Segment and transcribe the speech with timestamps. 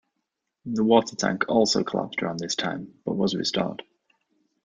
[0.65, 3.83] The water tank also collapsed around this time but was restored.